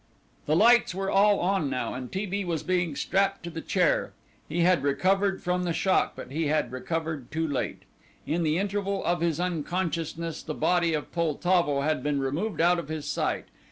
The 0.47 0.55
lights 0.55 0.95
were 0.95 1.11
all 1.11 1.39
on 1.39 1.69
now, 1.69 1.93
and 1.93 2.11
T. 2.11 2.25
B. 2.25 2.43
was 2.43 2.63
being 2.63 2.95
strapped 2.95 3.43
to 3.43 3.51
the 3.51 3.61
chair. 3.61 4.13
He 4.49 4.61
had 4.61 4.81
recovered 4.81 5.43
from 5.43 5.61
the 5.61 5.73
shock, 5.73 6.13
but 6.15 6.31
he 6.31 6.47
had 6.47 6.71
recovered 6.71 7.29
too 7.29 7.47
late. 7.47 7.83
In 8.25 8.41
the 8.41 8.57
interval 8.57 9.05
of 9.05 9.21
his 9.21 9.39
unconsciousness 9.39 10.41
the 10.41 10.55
body 10.55 10.95
of 10.95 11.11
Poltavo 11.11 11.81
had 11.81 12.01
been 12.01 12.19
removed 12.19 12.61
out 12.61 12.79
of 12.79 12.87
his 12.87 13.05
sight. 13.05 13.45